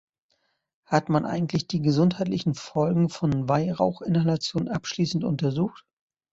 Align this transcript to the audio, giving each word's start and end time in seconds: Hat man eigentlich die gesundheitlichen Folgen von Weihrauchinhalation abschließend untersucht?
Hat 0.87 1.09
man 1.09 1.25
eigentlich 1.27 1.67
die 1.67 1.79
gesundheitlichen 1.79 2.55
Folgen 2.55 3.07
von 3.09 3.47
Weihrauchinhalation 3.47 4.67
abschließend 4.67 5.23
untersucht? 5.23 5.85